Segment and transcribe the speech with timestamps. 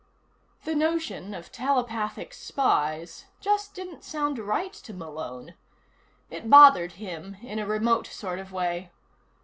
[0.63, 5.53] The notion of telepathic spies just didn't sound right to Malone.
[6.31, 8.89] It bothered him in a remote sort of way.